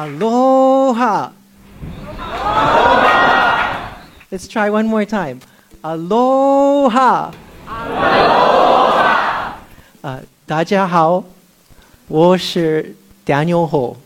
[0.00, 1.32] Aloha.
[4.30, 5.40] Let's try one more time.
[5.82, 7.32] Aloha.
[7.68, 9.54] Aloha.
[10.02, 11.24] Uh, 大家好，
[12.08, 13.96] 我是 Daniel Ho.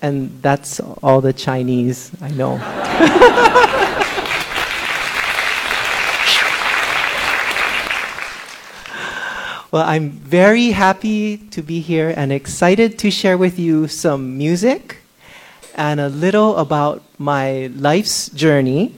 [0.00, 2.58] And that's all the Chinese I know.
[9.71, 14.97] Well, I'm very happy to be here and excited to share with you some music
[15.75, 18.95] and a little about my life's journey,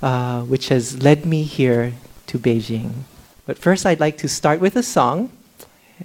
[0.00, 1.92] uh, which has led me here
[2.28, 3.04] to Beijing.
[3.44, 5.30] But first, I'd like to start with a song.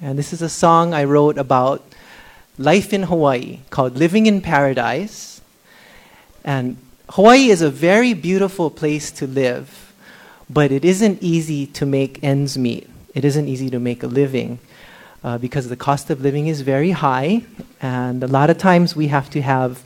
[0.01, 1.81] And this is a song I wrote about
[2.57, 5.39] life in Hawaii called Living in Paradise.
[6.43, 6.75] And
[7.11, 9.93] Hawaii is a very beautiful place to live,
[10.49, 14.59] but it isn't easy to make ends meet it isn't easy to make a living
[15.23, 17.41] uh, because the cost of living is very high,
[17.81, 19.83] and a lot of times we have to have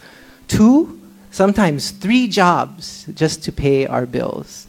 [0.49, 0.99] two,
[1.31, 4.67] sometimes three jobs just to pay our bills.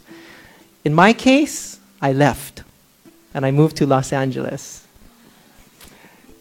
[0.85, 2.63] In my case, I left
[3.33, 4.85] and I moved to Los Angeles,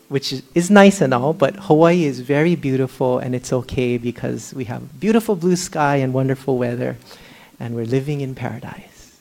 [0.09, 4.65] which is nice and all, but Hawaii is very beautiful and it's okay because we
[4.65, 6.97] have beautiful blue sky and wonderful weather,
[7.59, 9.17] and we're living in paradise.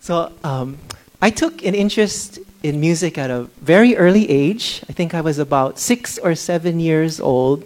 [0.00, 0.78] So um,
[1.20, 4.82] I took an interest in music at a very early age.
[4.88, 7.64] I think I was about six or seven years old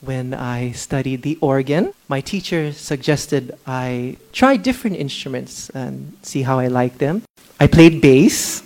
[0.00, 1.92] when I studied the organ.
[2.08, 7.22] My teacher suggested I try different instruments and see how I like them.
[7.60, 8.62] I played bass.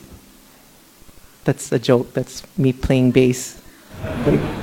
[1.44, 2.12] That's a joke.
[2.14, 3.60] That's me playing bass,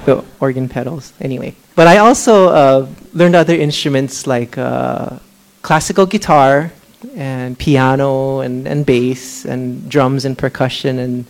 [0.05, 1.13] the organ pedals.
[1.21, 5.19] Anyway, but I also uh, learned other instruments like uh,
[5.61, 6.71] classical guitar
[7.15, 11.25] and piano and, and bass and drums and percussion and,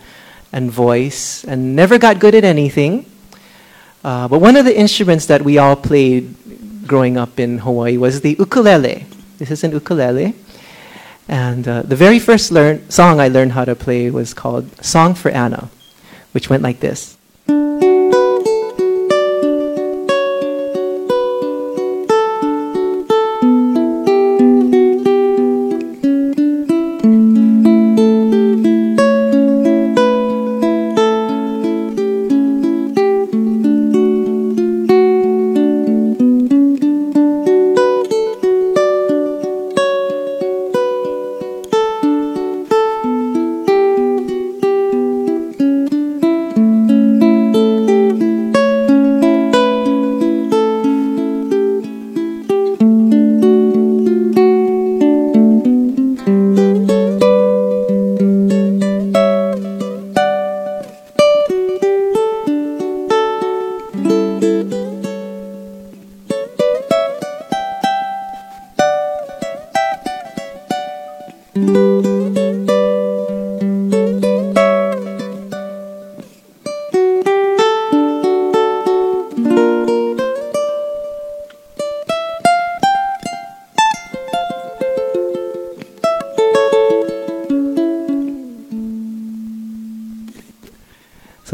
[0.52, 3.04] and voice and never got good at anything.
[4.04, 6.34] Uh, but one of the instruments that we all played
[6.86, 9.06] growing up in Hawaii was the ukulele.
[9.38, 10.34] This is an ukulele.
[11.28, 15.14] And uh, the very first learn- song I learned how to play was called Song
[15.14, 15.68] for Anna,
[16.32, 17.18] which went like this.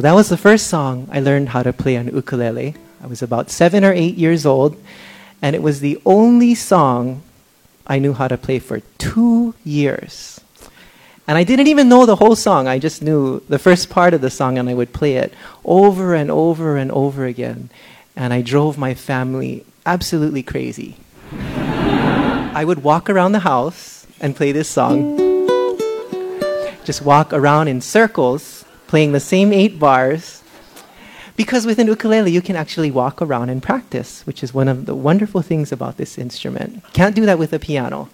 [0.05, 2.75] That was the first song I learned how to play on ukulele.
[3.03, 4.77] I was about seven or eight years old,
[5.41, 7.23] and it was the only song
[7.87, 10.41] I knew how to play for two years.
[11.27, 12.69] And I didn't even know the whole song.
[12.69, 15.33] I just knew the first part of the song, and I would play it
[15.65, 17.71] over and over and over again.
[18.15, 20.97] And I drove my family absolutely crazy.
[21.33, 25.17] I would walk around the house and play this song.
[26.85, 28.64] Just walk around in circles
[28.95, 30.41] playing the same eight bars.
[31.35, 34.87] Because with an ukulele, you can actually walk around and practice, which is one of
[34.87, 36.81] the wonderful things about this instrument.
[36.93, 38.09] Can't do that with a piano.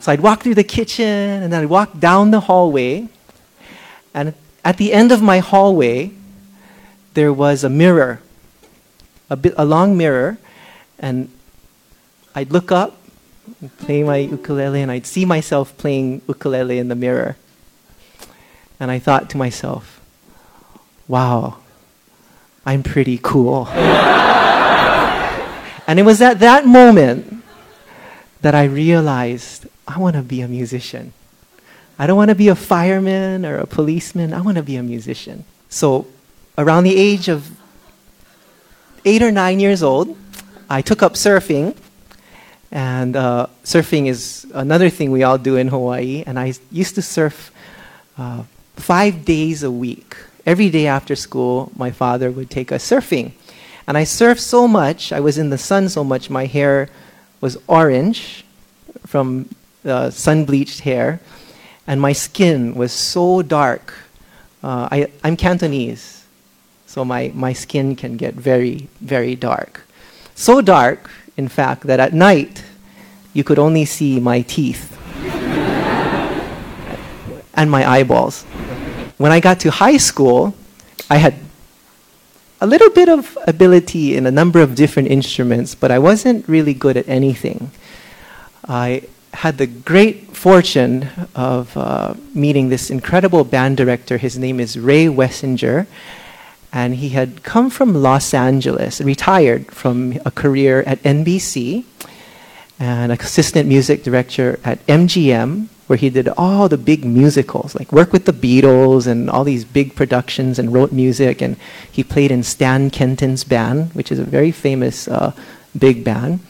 [0.00, 3.06] So I'd walk through the kitchen and then I'd walk down the hallway.
[4.12, 4.34] And
[4.64, 6.10] at the end of my hallway,
[7.14, 8.20] there was a mirror,
[9.30, 10.38] a, bit, a long mirror.
[10.98, 11.30] And
[12.34, 12.98] I'd look up,
[13.78, 17.36] play my ukulele, and I'd see myself playing ukulele in the mirror.
[18.78, 20.00] And I thought to myself,
[21.08, 21.58] wow,
[22.64, 23.68] I'm pretty cool.
[25.86, 27.42] and it was at that moment
[28.42, 31.12] that I realized I want to be a musician.
[31.98, 34.34] I don't want to be a fireman or a policeman.
[34.34, 35.44] I want to be a musician.
[35.68, 36.06] So,
[36.58, 37.50] around the age of
[39.04, 40.16] eight or nine years old,
[40.68, 41.74] I took up surfing.
[42.70, 46.24] And uh, surfing is another thing we all do in Hawaii.
[46.26, 47.50] And I used to surf
[48.18, 48.42] uh,
[48.76, 50.16] five days a week.
[50.44, 53.32] Every day after school, my father would take us surfing.
[53.86, 56.88] And I surfed so much, I was in the sun so much, my hair
[57.40, 58.44] was orange
[59.06, 59.48] from
[59.84, 61.20] uh, sun bleached hair,
[61.86, 63.94] and my skin was so dark.
[64.62, 66.24] Uh, I, I'm Cantonese,
[66.86, 69.86] so my, my skin can get very, very dark.
[70.34, 72.64] So dark, in fact, that at night
[73.32, 74.98] you could only see my teeth
[77.54, 78.44] and my eyeballs.
[79.18, 80.54] When I got to high school,
[81.08, 81.34] I had
[82.60, 86.74] a little bit of ability in a number of different instruments, but I wasn't really
[86.74, 87.70] good at anything.
[88.68, 94.18] I had the great fortune of uh, meeting this incredible band director.
[94.18, 95.86] His name is Ray Wessinger,
[96.70, 101.84] and he had come from Los Angeles, retired from a career at NBC,
[102.78, 108.12] and assistant music director at MGM, where he did all the big musicals, like work
[108.12, 111.40] with the Beatles and all these big productions and wrote music.
[111.40, 111.56] And
[111.90, 115.32] he played in Stan Kenton's band, which is a very famous uh,
[115.78, 116.40] big band.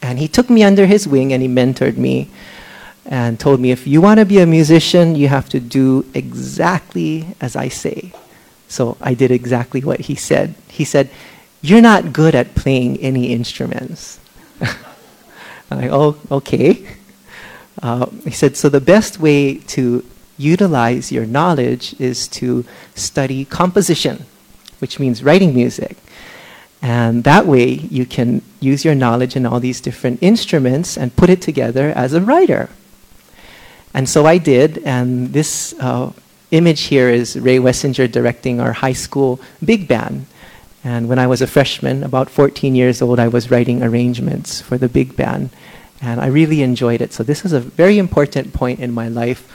[0.00, 2.30] And he took me under his wing and he mentored me
[3.06, 7.26] and told me if you want to be a musician, you have to do exactly
[7.40, 8.12] as I say.
[8.68, 10.54] So I did exactly what he said.
[10.68, 11.10] He said,
[11.60, 14.20] You're not good at playing any instruments.
[15.70, 16.86] I'm like, oh, okay.
[17.82, 20.04] Uh, he said, so the best way to
[20.36, 22.64] utilize your knowledge is to
[22.94, 24.26] study composition,
[24.78, 25.96] which means writing music.
[26.82, 31.30] And that way you can use your knowledge in all these different instruments and put
[31.30, 32.68] it together as a writer.
[33.94, 36.12] And so I did, and this uh,
[36.50, 40.26] image here is Ray Wessinger directing our high school big band.
[40.82, 44.76] And when I was a freshman, about 14 years old, I was writing arrangements for
[44.76, 45.50] the big band.
[46.04, 47.14] And I really enjoyed it.
[47.14, 49.48] So this was a very important point in my life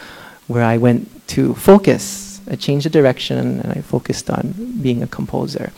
[0.48, 2.42] where I went to focus.
[2.50, 5.72] I changed the direction and I focused on being a composer.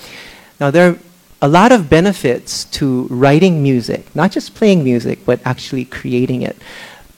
[0.62, 0.98] Now, there are
[1.42, 6.56] a lot of benefits to writing music, not just playing music, but actually creating it.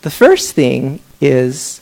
[0.02, 1.80] The first thing is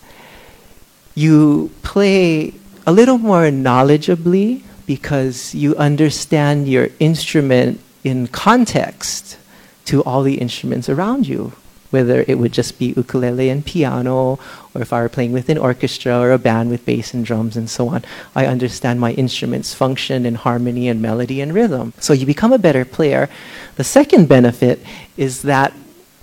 [1.16, 2.54] you play
[2.86, 9.38] a little more knowledgeably because you understand your instrument in context
[9.86, 11.54] to all the instruments around you
[11.92, 14.40] whether it would just be ukulele and piano,
[14.74, 17.56] or if I were playing with an orchestra or a band with bass and drums
[17.56, 18.04] and so on.
[18.36, 21.94] I understand my instruments function and harmony and melody and rhythm.
[22.00, 23.30] So you become a better player.
[23.76, 24.80] The second benefit
[25.16, 25.74] is that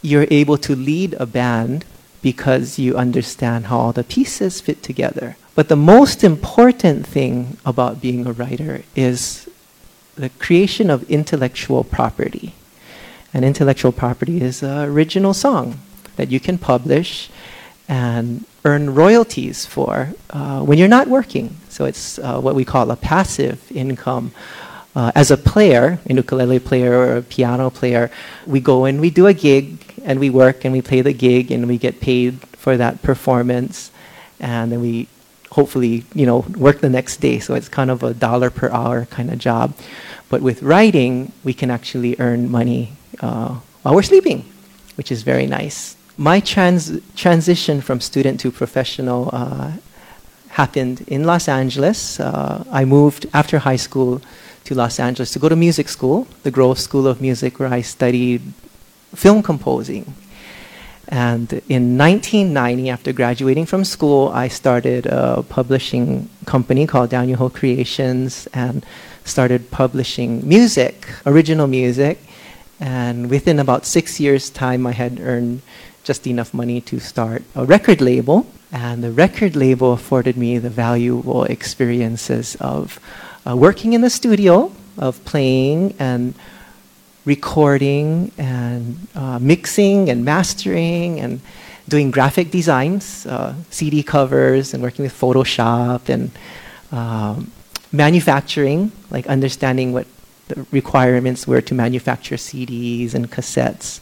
[0.03, 1.85] you're able to lead a band
[2.23, 5.37] because you understand how all the pieces fit together.
[5.55, 9.49] But the most important thing about being a writer is
[10.15, 12.55] the creation of intellectual property.
[13.35, 15.79] And intellectual property is an original song
[16.17, 17.31] that you can publish
[17.89, 21.57] and earn royalties for uh, when you're not working.
[21.69, 24.33] So it's uh, what we call a passive income.
[24.97, 28.11] Uh, as a player, a ukulele player or a piano player,
[28.47, 31.51] we go and we do a gig and we work and we play the gig
[31.51, 33.93] and we get paid for that performance,
[34.41, 35.07] and then we
[35.53, 37.39] hopefully you know work the next day.
[37.39, 39.75] So it's kind of a dollar per hour kind of job.
[40.29, 44.45] But with writing, we can actually earn money uh, while we're sleeping,
[44.97, 45.97] which is very nice.
[46.17, 49.73] My trans- transition from student to professional uh,
[50.49, 52.19] happened in Los Angeles.
[52.19, 54.21] Uh, I moved after high school
[54.65, 57.83] to Los Angeles to go to music school, the Grove School of Music, where I
[57.83, 58.43] studied
[59.15, 60.15] film composing.
[61.09, 67.49] And in 1990, after graduating from school, I started a publishing company called Daniel Ho
[67.49, 68.85] Creations and
[69.25, 72.19] started publishing music, original music.
[72.81, 75.63] And within about six years' time, I had earned
[76.05, 78.47] just enough money to start a record label.
[78.71, 83.01] And the record label afforded me the valuable experiences of
[83.47, 86.35] uh, working in the studio, of playing and
[87.25, 91.41] recording and uh, mixing and mastering and
[91.89, 96.31] doing graphic designs, uh, CD covers, and working with Photoshop and
[96.93, 97.51] um,
[97.93, 100.07] manufacturing, like understanding what
[100.49, 104.01] the requirements were to manufacture CDs and cassettes,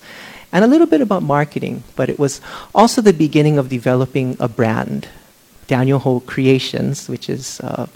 [0.52, 1.82] and a little bit about marketing.
[1.94, 2.40] But it was
[2.74, 5.08] also the beginning of developing a brand,
[5.66, 7.86] Daniel Ho Creations, which is uh,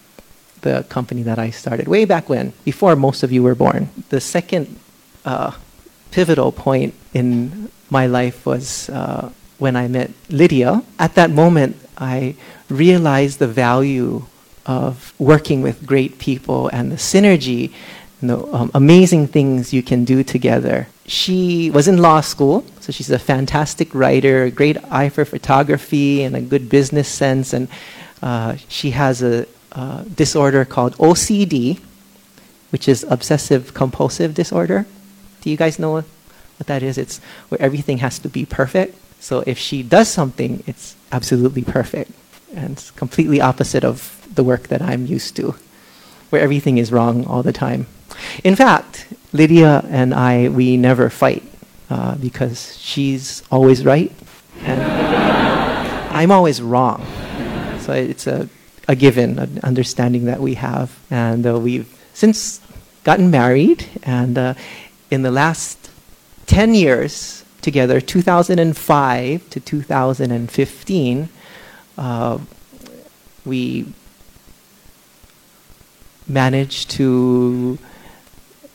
[0.63, 3.89] the company that I started way back when, before most of you were born.
[4.11, 4.79] The second
[5.25, 5.53] uh,
[6.11, 10.83] pivotal point in my life was uh, when I met Lydia.
[10.99, 12.35] At that moment, I
[12.69, 14.27] realized the value
[14.67, 17.73] of working with great people and the synergy
[18.21, 20.89] and the um, amazing things you can do together.
[21.07, 26.23] She was in law school, so she's a fantastic writer, a great eye for photography,
[26.23, 27.53] and a good business sense.
[27.53, 27.69] And
[28.23, 29.47] uh, she has a
[30.15, 31.81] disorder called OCD,
[32.71, 34.87] which is obsessive compulsive disorder.
[35.41, 36.07] Do you guys know what
[36.67, 36.99] that is?
[36.99, 38.97] It's where everything has to be perfect.
[39.21, 42.13] So if she does something, it's absolutely perfect.
[42.55, 45.55] And it's completely opposite of the work that I'm used to,
[46.31, 47.87] where everything is wrong all the time.
[48.45, 51.43] In fact, Lydia and I, we never fight
[51.89, 54.13] uh, because she's always right
[54.63, 54.81] and
[56.11, 57.07] I'm always wrong.
[57.81, 58.49] So it's a,
[58.89, 60.99] a given, an understanding that we have.
[61.11, 62.61] And uh, we've since
[63.05, 64.55] gotten married, and uh,
[65.11, 65.91] in the last
[66.47, 71.29] 10 years together, 2005 to 2015,
[71.97, 72.39] uh,
[73.45, 73.93] we
[76.27, 77.79] managed to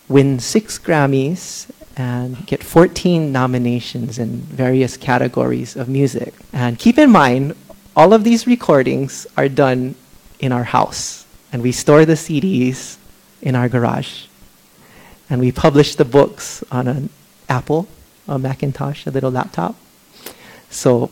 [0.08, 6.34] win six Grammys and get 14 nominations in various categories of music.
[6.52, 7.56] And keep in mind,
[7.96, 9.96] all of these recordings are done
[10.40, 12.98] in our house, and we store the CDs
[13.42, 14.26] in our garage.
[15.30, 17.10] And we publish the books on an
[17.48, 17.88] Apple,
[18.28, 19.76] a Macintosh, a little laptop.
[20.70, 21.10] So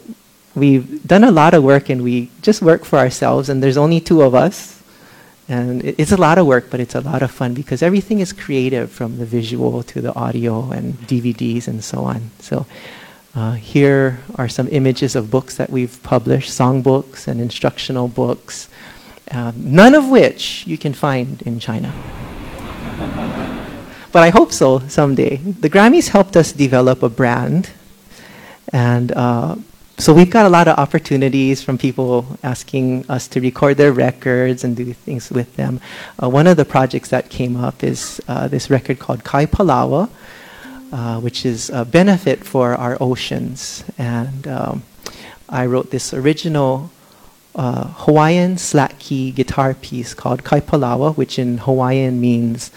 [0.55, 4.01] we've done a lot of work and we just work for ourselves, and there's only
[4.01, 4.83] two of us.
[5.50, 8.31] And it's a lot of work, but it's a lot of fun because everything is
[8.31, 12.31] creative from the visual to the audio and DVDs and so on.
[12.39, 12.65] So
[13.35, 18.69] Uh, here are some images of books that we've published, songbooks and instructional books,
[19.31, 21.91] uh, none of which you can find in China.
[24.12, 25.38] but I hope so someday.
[25.38, 27.71] The Grammys helped us develop a brand,
[28.71, 29.55] and uh,
[30.03, 34.63] so we've got a lot of opportunities from people asking us to record their records
[34.63, 35.79] and do things with them.
[36.22, 40.10] Uh, one of the projects that came up is uh, this record called Kai Palaoa
[40.93, 43.83] uh, which is a benefit for our oceans.
[43.98, 44.83] And um,
[45.50, 46.91] I wrote this original
[47.55, 52.69] uh, Hawaiian slack key guitar piece called Kaipalaoa, which in Hawaiian means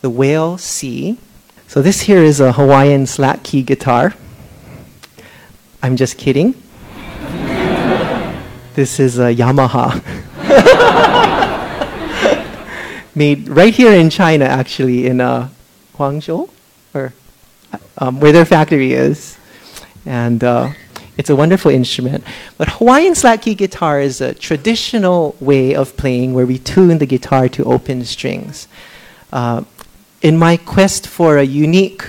[0.00, 1.18] the whale sea.
[1.68, 4.14] So this here is a Hawaiian slack key guitar.
[5.80, 6.60] I'm just kidding.
[8.80, 10.00] This is a Yamaha.
[13.14, 15.50] Made right here in China, actually, in uh,
[15.94, 16.48] Guangzhou,
[16.94, 17.12] or
[17.98, 19.36] um, where their factory is.
[20.06, 20.70] And uh,
[21.18, 22.24] it's a wonderful instrument.
[22.56, 27.06] But Hawaiian slack key guitar is a traditional way of playing where we tune the
[27.06, 28.66] guitar to open strings.
[29.30, 29.64] Uh,
[30.22, 32.02] in my quest for a unique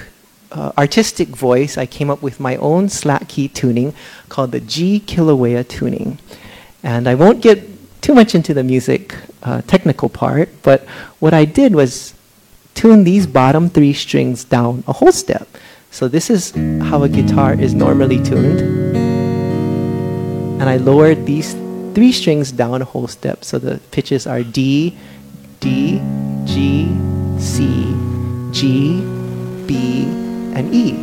[0.53, 3.93] uh, artistic voice, I came up with my own slack key tuning
[4.29, 6.17] called the G Kilauea tuning.
[6.83, 7.67] And I won't get
[8.01, 10.81] too much into the music uh, technical part, but
[11.19, 12.13] what I did was
[12.73, 15.47] tune these bottom three strings down a whole step.
[15.91, 16.51] So this is
[16.89, 18.61] how a guitar is normally tuned.
[20.61, 21.53] And I lowered these
[21.93, 23.43] three strings down a whole step.
[23.43, 24.97] So the pitches are D,
[25.59, 25.99] D,
[26.45, 26.87] G,
[27.37, 27.93] C,
[28.51, 29.01] G,
[29.67, 30.03] B,
[30.55, 30.93] and E.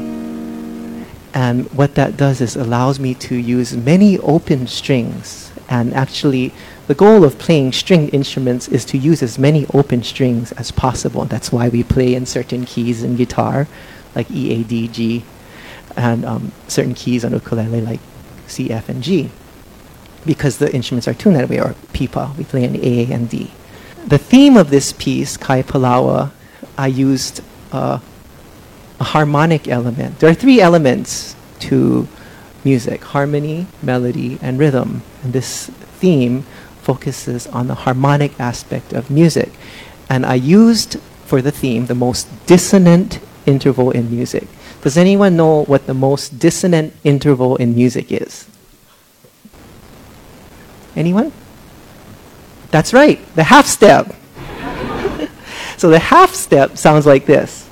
[1.35, 6.53] And what that does is allows me to use many open strings and actually
[6.87, 11.25] the goal of playing string instruments is to use as many open strings as possible.
[11.27, 13.69] That's why we play in certain keys in guitar,
[14.15, 15.25] like E, A, D, G,
[15.97, 18.01] and um, certain keys on ukulele like
[18.47, 19.31] C, F, and G,
[20.25, 23.51] because the instruments are tuned that way, or pipa, we play in A and D.
[24.07, 26.31] The theme of this piece, Kai Palaoa,
[26.79, 27.99] I used uh,
[28.99, 30.21] a harmonic element.
[30.21, 32.09] There are three elements to
[32.65, 35.03] music harmony, melody, and rhythm.
[35.23, 35.67] And this
[36.01, 36.43] theme
[36.83, 39.53] focuses on the harmonic aspect of music.
[40.09, 44.47] And I used for the theme the most dissonant interval in music.
[44.83, 48.49] Does anyone know what the most dissonant interval in music is?
[50.95, 51.33] Anyone?
[52.71, 54.15] That's right, the half step.
[55.77, 57.69] so the half step sounds like this.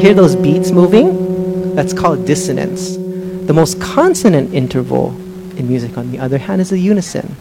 [0.00, 1.74] Hear those beats moving?
[1.74, 2.96] That's called dissonance.
[2.96, 5.10] The most consonant interval
[5.58, 7.36] in music, on the other hand, is a unison.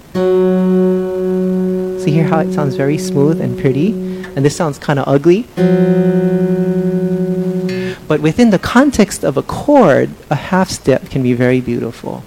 [2.00, 3.94] So you hear how it sounds very smooth and pretty,
[4.36, 5.44] and this sounds kind of ugly.
[8.10, 12.26] But within the context of a chord, a half step can be very beautiful.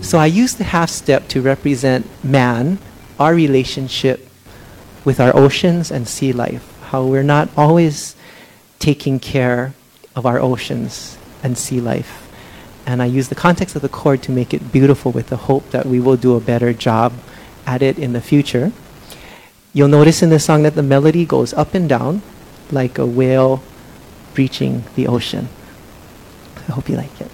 [0.00, 2.78] So I use the half step to represent man,
[3.18, 4.27] our relationship
[5.08, 8.16] with our oceans and sea life how we're not always
[8.78, 9.72] taking care
[10.16, 12.12] of our oceans and sea life.
[12.86, 15.70] And I use the context of the chord to make it beautiful with the hope
[15.70, 17.12] that we will do a better job
[17.66, 18.72] at it in the future.
[19.74, 22.22] You'll notice in this song that the melody goes up and down
[22.70, 23.62] like a whale
[24.34, 25.48] breaching the ocean.
[26.68, 27.30] I hope you like it.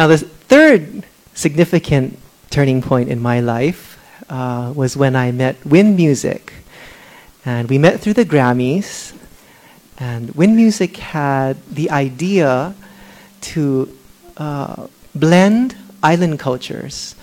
[0.00, 5.98] Now, the third significant turning point in my life uh, was when I met Wind
[5.98, 6.54] Music.
[7.44, 9.12] And we met through the Grammys.
[9.98, 12.74] And Wind Music had the idea
[13.52, 13.94] to
[14.38, 17.14] uh, blend island cultures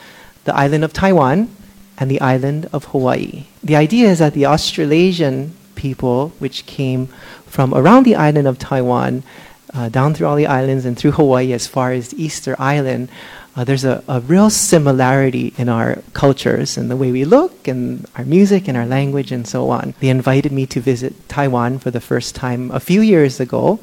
[0.44, 1.50] the island of Taiwan
[1.98, 3.48] and the island of Hawaii.
[3.64, 7.08] The idea is that the Austronesian people, which came
[7.48, 9.24] from around the island of Taiwan,
[9.74, 13.10] uh, down through all the islands and through Hawaii as far as Easter Island,
[13.56, 18.06] uh, there's a, a real similarity in our cultures and the way we look and
[18.16, 19.96] our music and our language and so on.
[20.00, 23.80] They invited me to visit Taiwan for the first time a few years ago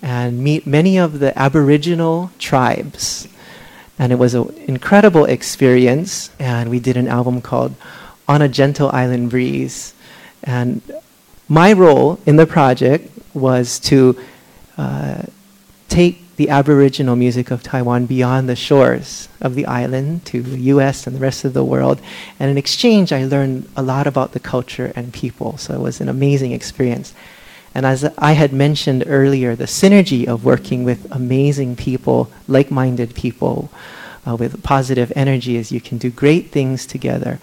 [0.00, 3.28] and meet many of the Aboriginal tribes.
[3.98, 6.30] And it was an incredible experience.
[6.38, 7.74] And we did an album called
[8.26, 9.92] On a Gentle Island Breeze.
[10.42, 10.80] And
[11.46, 14.18] my role in the project was to
[14.80, 15.22] uh,
[15.90, 21.06] take the Aboriginal music of Taiwan beyond the shores of the island to the US
[21.06, 22.00] and the rest of the world.
[22.38, 25.58] And in exchange, I learned a lot about the culture and people.
[25.58, 27.12] So it was an amazing experience.
[27.74, 33.14] And as I had mentioned earlier, the synergy of working with amazing people, like minded
[33.14, 33.70] people,
[34.26, 37.38] uh, with positive energy is you can do great things together.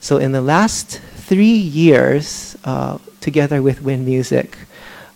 [0.00, 4.58] So in the last three years, uh, together with Wind Music,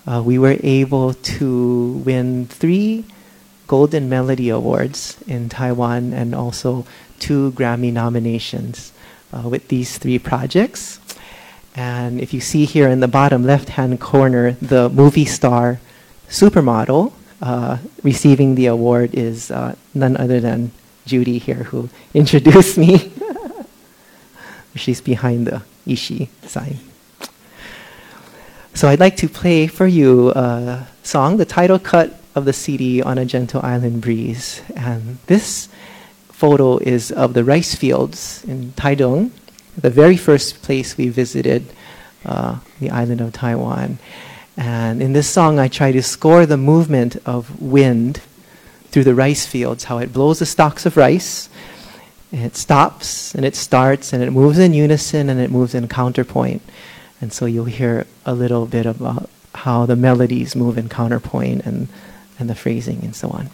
[0.07, 3.05] uh, we were able to win three
[3.67, 6.87] Golden Melody Awards in Taiwan and also
[7.19, 8.93] two Grammy nominations
[9.33, 11.01] uh, with these three projects.
[11.75, 15.81] And if you see here in the bottom left hand corner, the movie star
[16.29, 20.71] supermodel uh, receiving the award is uh, none other than
[21.05, 23.13] Judy here, who introduced me.
[24.75, 26.79] She's behind the Yixi sign.
[28.77, 33.01] So I'd like to play for you a song, the title cut of the CD
[33.01, 34.61] on a gentle island breeze.
[34.77, 35.71] And this
[36.29, 39.31] photo is of the rice fields in Taitung,
[39.79, 41.65] the very first place we visited,
[42.27, 43.97] uh, the island of Taiwan.
[44.59, 48.21] And in this song, I try to score the movement of wind
[48.91, 51.49] through the rice fields, how it blows the stalks of rice,
[52.31, 55.89] and it stops, and it starts, and it moves in unison, and it moves in
[55.89, 56.61] counterpoint.
[57.21, 61.89] And so you'll hear a little bit about how the melodies move in counterpoint and
[62.39, 63.49] and the phrasing and so on.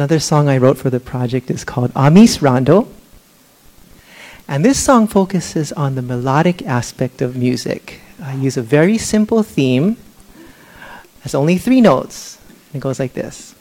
[0.00, 2.88] Another song I wrote for the project is called Amis Rondo.
[4.48, 8.00] And this song focuses on the melodic aspect of music.
[8.18, 9.98] I use a very simple theme.
[11.22, 12.38] It's only three notes.
[12.72, 13.54] It goes like this.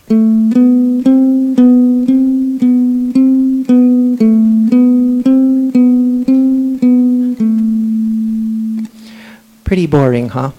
[9.65, 10.51] Pretty boring, huh?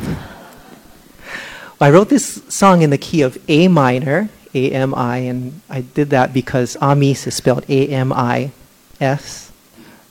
[1.80, 5.82] I wrote this song in the key of A minor, a M I, and I
[5.82, 8.52] did that because Amis is spelled A M I
[9.00, 9.52] S,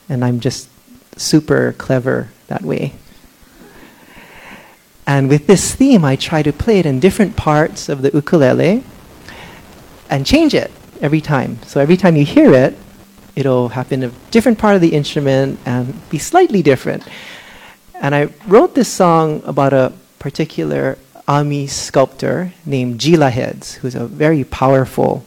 [0.07, 0.69] and I'm just
[1.17, 2.93] super clever that way.
[5.05, 8.83] And with this theme, I try to play it in different parts of the ukulele
[10.09, 10.71] and change it
[11.01, 11.59] every time.
[11.65, 12.77] So every time you hear it,
[13.35, 17.03] it'll happen in a different part of the instrument and be slightly different.
[17.95, 20.97] And I wrote this song about a particular
[21.29, 25.23] Ami sculptor named Gila Heads, who's a very powerful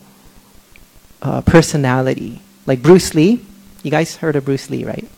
[1.22, 2.42] uh, personality.
[2.66, 3.46] Like Bruce Lee.
[3.84, 5.08] You guys heard of Bruce Lee, right?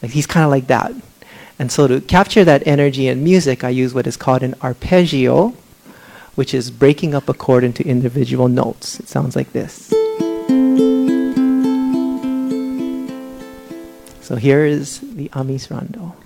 [0.00, 0.92] Like he's kind of like that.
[1.58, 5.52] And so to capture that energy in music, I use what is called an arpeggio,
[6.36, 8.98] which is breaking up a chord into individual notes.
[8.98, 9.88] It sounds like this.
[14.22, 16.16] So here is the Amis Rondo.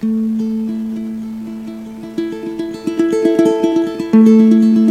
[0.00, 0.40] thank
[4.14, 4.89] you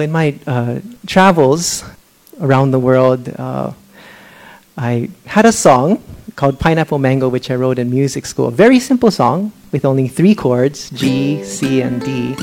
[0.00, 1.84] In my uh, travels
[2.40, 3.72] around the world, uh,
[4.76, 6.02] I had a song
[6.36, 8.48] called Pineapple Mango, which I wrote in music school.
[8.48, 12.34] A very simple song with only three chords G, C, and D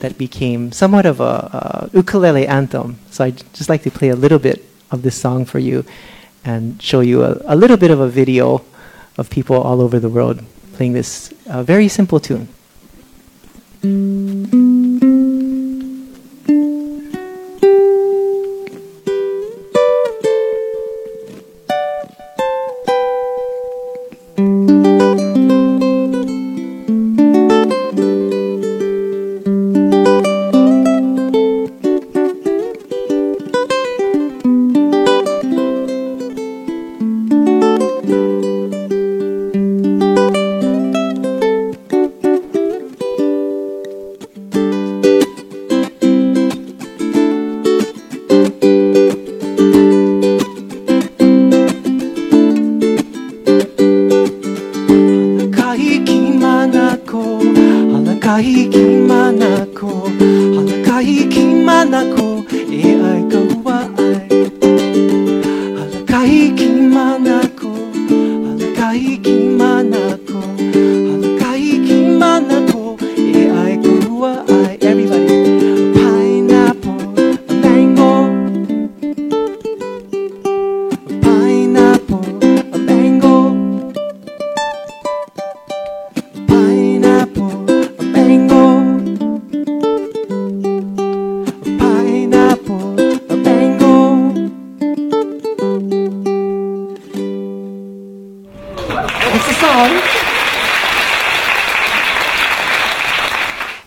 [0.00, 2.98] that became somewhat of a, a ukulele anthem.
[3.10, 5.84] So I'd just like to play a little bit of this song for you
[6.44, 8.62] and show you a, a little bit of a video
[9.16, 10.42] of people all over the world
[10.74, 12.48] playing this uh, very simple tune.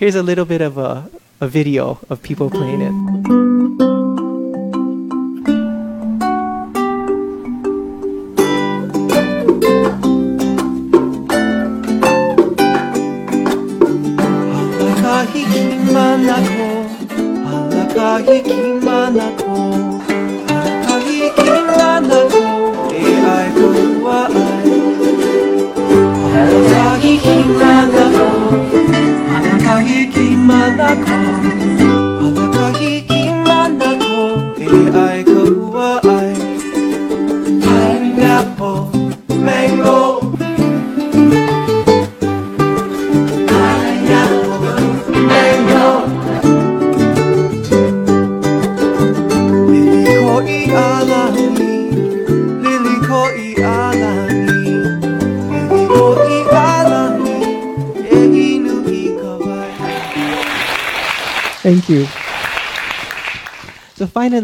[0.01, 3.10] Here's a little bit of a, a video of people playing it.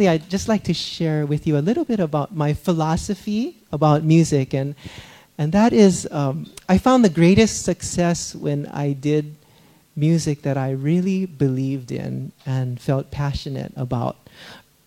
[0.06, 4.54] I'd just like to share with you a little bit about my philosophy about music,
[4.54, 4.76] and
[5.38, 9.36] and that is, um, I found the greatest success when I did
[9.96, 14.18] music that I really believed in and felt passionate about.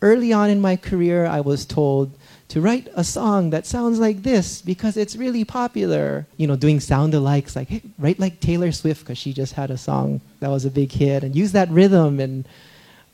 [0.02, 2.16] Early on in my career, I was told
[2.48, 6.26] to write a song that sounds like this because it's really popular.
[6.36, 9.70] You know, doing sound alikes, like, hey, write like Taylor Swift because she just had
[9.70, 12.18] a song that was a big hit, and use that rhythm.
[12.18, 12.48] And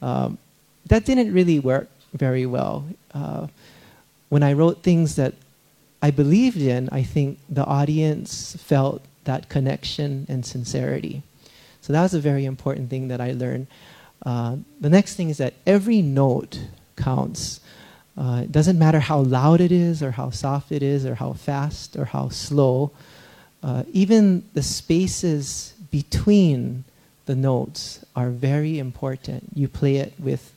[0.01, 0.39] um,
[0.87, 2.85] that didn't really work very well.
[3.13, 3.47] Uh,
[4.29, 5.35] when I wrote things that
[6.03, 11.23] I believed in, I think the audience felt that connection and sincerity.
[11.81, 13.67] So that was a very important thing that I learned.
[14.25, 16.61] Uh, the next thing is that every note
[16.97, 17.61] counts.
[18.17, 21.33] Uh, it doesn't matter how loud it is, or how soft it is, or how
[21.33, 22.91] fast, or how slow.
[23.63, 26.85] Uh, even the spaces between
[27.27, 29.51] the notes are very important.
[29.55, 30.53] You play it with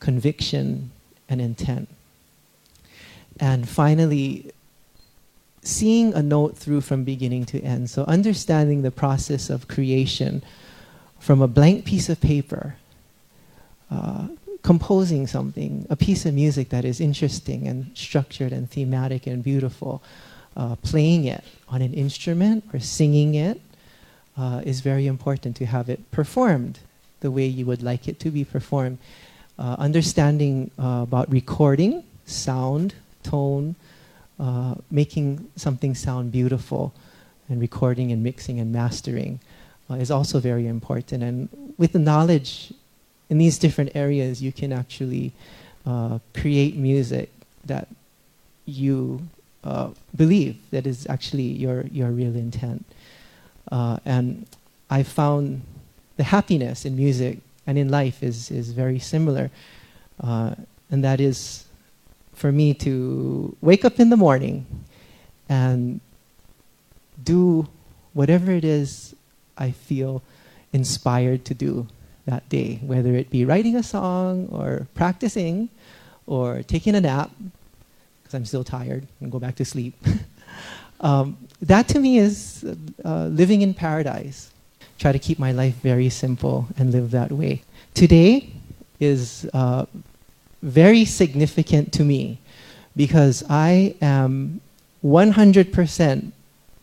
[0.00, 0.90] conviction
[1.28, 1.88] and intent.
[3.38, 4.50] And finally,
[5.62, 7.88] seeing a note through from beginning to end.
[7.90, 10.42] So, understanding the process of creation
[11.18, 12.76] from a blank piece of paper.
[13.90, 14.28] Uh,
[14.62, 20.02] composing something, a piece of music that is interesting and structured and thematic and beautiful,
[20.56, 23.60] uh, playing it on an instrument or singing it
[24.36, 26.78] uh, is very important to have it performed
[27.20, 28.98] the way you would like it to be performed.
[29.60, 33.74] Uh, understanding uh, about recording, sound, tone,
[34.38, 36.94] uh, making something sound beautiful,
[37.46, 39.38] and recording and mixing and mastering
[39.90, 41.22] uh, is also very important.
[41.22, 42.72] And with the knowledge
[43.28, 45.30] in these different areas, you can actually
[45.84, 47.28] uh, create music
[47.66, 47.86] that
[48.64, 49.20] you
[49.62, 52.86] uh, believe that is actually your, your real intent.
[53.70, 54.46] And
[54.88, 55.60] I found
[56.16, 57.40] the happiness in music
[57.70, 59.48] and in life is, is very similar.
[60.18, 60.56] Uh,
[60.90, 61.66] and that is
[62.32, 64.66] for me to wake up in the morning
[65.48, 66.00] and
[67.22, 67.68] do
[68.12, 69.14] whatever it is
[69.56, 70.20] I feel
[70.72, 71.86] inspired to do
[72.26, 75.68] that day, whether it be writing a song or practicing
[76.26, 77.30] or taking a nap,
[78.20, 79.94] because I'm still tired and go back to sleep.
[81.00, 82.64] um, that to me is
[83.04, 84.50] uh, living in paradise.
[85.00, 87.62] Try to keep my life very simple and live that way.
[87.94, 88.50] Today
[89.00, 89.86] is uh,
[90.60, 92.38] very significant to me
[92.94, 94.60] because I am
[95.02, 96.32] 100%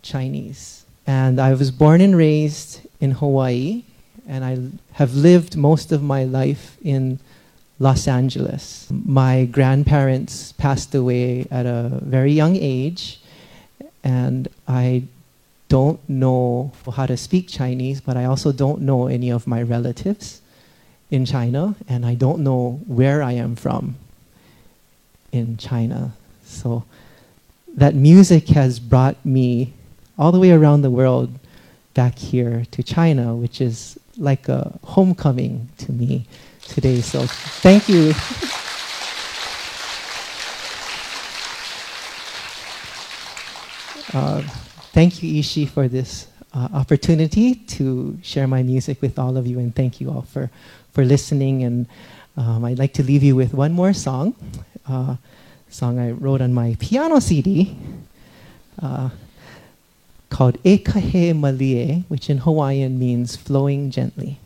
[0.01, 0.83] Chinese.
[1.05, 3.83] And I was born and raised in Hawaii,
[4.27, 4.57] and I
[4.93, 7.19] have lived most of my life in
[7.77, 8.87] Los Angeles.
[8.89, 13.21] My grandparents passed away at a very young age,
[14.03, 15.03] and I
[15.69, 20.41] don't know how to speak Chinese, but I also don't know any of my relatives
[21.11, 23.95] in China, and I don't know where I am from
[25.31, 26.13] in China.
[26.45, 26.83] So
[27.75, 29.73] that music has brought me
[30.17, 31.37] all the way around the world
[31.93, 36.25] back here to China, which is like a homecoming to me
[36.61, 37.01] today.
[37.01, 38.13] So thank you.
[44.13, 44.43] uh,
[44.97, 46.25] thank you, Yixi, for this
[46.55, 50.49] uh, opportunity to share my music with all of you, and thank you all for,
[50.91, 51.63] for listening.
[51.63, 51.85] And
[52.35, 54.33] um, I'd like to leave you with one more song,
[54.89, 55.17] uh,
[55.69, 57.77] song I wrote on my piano CD.
[58.81, 59.09] Uh,
[60.31, 64.39] called Ekahe Malie, which in Hawaiian means flowing gently.